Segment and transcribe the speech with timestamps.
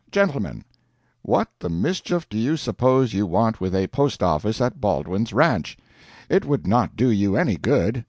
[0.09, 0.63] 'GENTLEMEN:
[1.21, 5.77] What the mischief do you suppose you want with a post office at Baldwin's Ranch?
[6.27, 7.99] It would not do you any good.